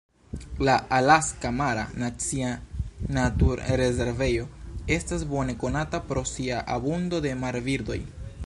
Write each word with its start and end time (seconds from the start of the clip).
La 0.67 0.77
Alaska 0.99 1.49
Mara 1.57 1.83
Nacia 2.03 2.49
Naturrezervejo 3.17 4.49
estas 4.99 5.29
bone 5.35 5.59
konata 5.65 6.03
pro 6.09 6.25
sia 6.35 6.67
abundo 6.79 7.25
de 7.29 7.37
marbirdoj. 7.45 8.05